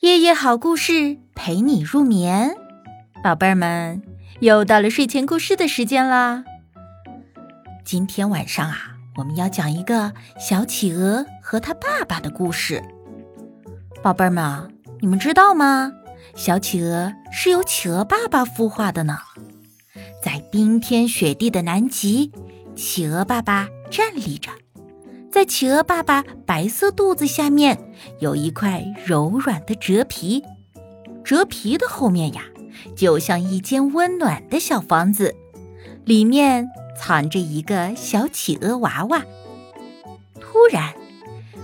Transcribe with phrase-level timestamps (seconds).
[0.00, 2.56] 夜夜好故事陪你入眠，
[3.22, 4.00] 宝贝儿们，
[4.40, 6.42] 又到了睡前故事的时间啦。
[7.84, 12.82] 今天晚上啊，我们要讲一个小企鹅和他爸爸的故事。
[14.02, 14.72] 宝贝儿们，
[15.02, 15.92] 你们知道吗？
[16.34, 19.18] 小企鹅是由企鹅爸爸孵化的呢。
[20.22, 22.32] 在冰天雪地的南极，
[22.74, 24.50] 企鹅爸爸站立着。
[25.30, 27.78] 在企鹅爸爸白色肚子下面
[28.18, 30.42] 有一块柔软的蛰皮，
[31.22, 32.42] 蛰皮的后面呀，
[32.96, 35.36] 就像一间温暖的小房子，
[36.04, 36.68] 里面
[36.98, 39.24] 藏着一个小企鹅娃娃。
[40.40, 40.92] 突然，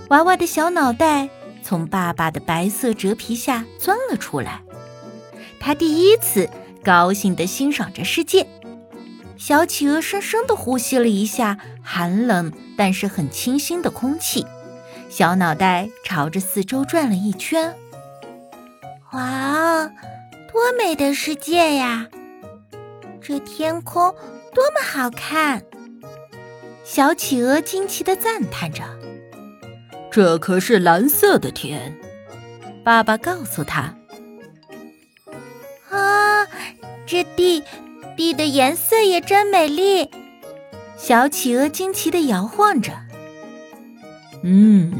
[0.09, 1.29] 娃娃的小脑袋
[1.61, 4.61] 从爸爸的白色蛰皮下钻了出来，
[5.59, 6.49] 他第一次
[6.85, 8.47] 高兴地欣赏着世界。
[9.37, 14.45] 小企鹅深深地呼吸了一下寒冷但是很清新的空气，
[15.09, 17.73] 小脑袋朝着四周转了一圈。
[19.13, 19.91] 哇哦，
[20.51, 22.07] 多美的世界呀！
[23.21, 24.13] 这天空
[24.53, 25.63] 多么好看！
[26.83, 28.83] 小企鹅惊奇地赞叹着
[30.11, 31.97] ：“这可是蓝色的天。”
[32.83, 33.95] 爸爸告诉他
[35.89, 36.45] ：“啊，
[37.05, 37.63] 这地……”
[38.17, 40.09] 地的颜色也真美丽，
[40.97, 42.91] 小企鹅惊奇地摇晃着。
[44.43, 44.91] 嗯，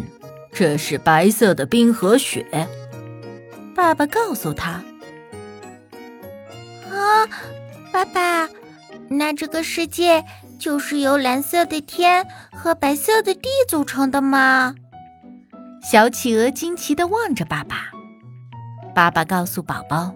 [0.53, 2.45] 这是白色的冰和雪。
[3.75, 4.83] 爸爸告诉他。
[6.91, 7.25] 啊，
[7.91, 8.47] 爸爸，
[9.09, 10.23] 那这个世界
[10.59, 14.75] 就是由蓝色的天和白色的地组成的吗？
[15.81, 17.89] 小企鹅惊奇地望着爸爸。
[18.93, 20.13] 爸爸告诉宝宝。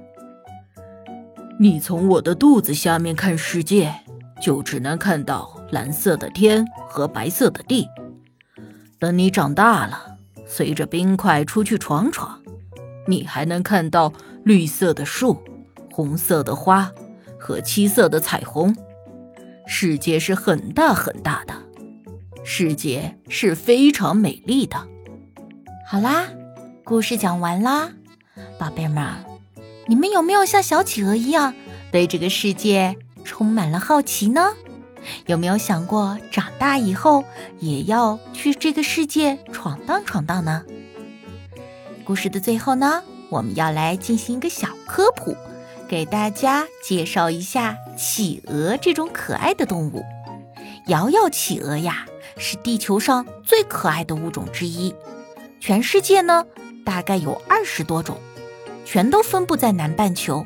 [1.60, 3.94] 你从我的肚子下面看世界，
[4.42, 7.88] 就只能看到蓝色的天和白色的地。
[8.98, 12.40] 等你长大了，随着冰块出去闯闯，
[13.08, 14.12] 你还能看到
[14.44, 15.44] 绿色的树、
[15.92, 16.92] 红色的花
[17.40, 18.76] 和七色的彩虹。
[19.68, 21.54] 世界是很大很大的，
[22.44, 24.78] 世界是非常美丽的。
[25.88, 26.28] 好啦，
[26.84, 27.92] 故事讲完啦，
[28.58, 29.31] 宝贝们。
[29.92, 31.54] 你们有没有像小企鹅一样
[31.92, 34.54] 对这个世界充满了好奇呢？
[35.26, 37.26] 有没有想过长大以后
[37.60, 40.64] 也要去这个世界闯荡闯荡呢？
[42.06, 45.36] 故事的最后呢，我们要来进行一个小科普，
[45.90, 50.06] 给大家介绍一下企鹅这种可爱的动物。
[50.88, 52.06] 摇摇企鹅呀，
[52.38, 54.96] 是地球上最可爱的物种之一，
[55.60, 56.46] 全世界呢
[56.86, 58.18] 大概有二十多种。
[58.86, 60.46] 全都分布在南半球。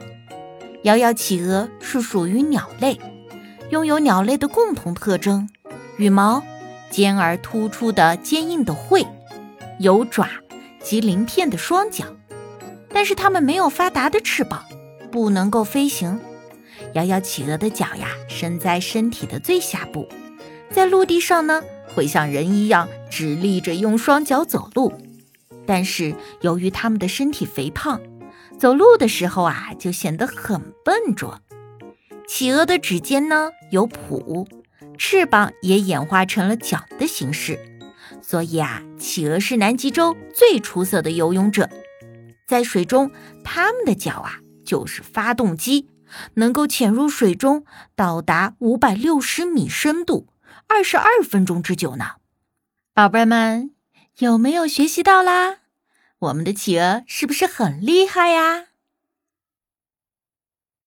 [0.84, 3.00] 摇摇企鹅是属于鸟类，
[3.72, 5.50] 拥有鸟类的共同特征：
[5.98, 6.44] 羽毛、
[6.90, 9.08] 尖而突出的坚硬的喙、
[9.80, 10.30] 有爪
[10.84, 12.06] 及鳞片的双脚。
[12.90, 14.64] 但是它们没有发达的翅膀，
[15.12, 16.20] 不能够飞行。
[16.94, 20.08] 摇摇企鹅的脚呀，伸在身体的最下部，
[20.70, 21.62] 在陆地上呢，
[21.94, 24.94] 会像人一样直立着用双脚走路。
[25.66, 28.00] 但是由于它们的身体肥胖，
[28.58, 31.42] 走路的时候啊，就显得很笨拙。
[32.28, 34.48] 企鹅的指尖呢有蹼，
[34.98, 37.60] 翅膀也演化成了桨的形式，
[38.22, 41.70] 所以啊，企鹅是南极洲最出色的游泳者。
[42.48, 43.12] 在水中，
[43.44, 45.90] 它们的脚啊就是发动机，
[46.36, 50.28] 能够潜入水中到达五百六十米深度，
[50.68, 52.06] 二十二分钟之久呢。
[52.94, 53.72] 宝贝们，
[54.20, 55.58] 有没有学习到啦？
[56.20, 58.68] 我们的企鹅是不是很厉害呀？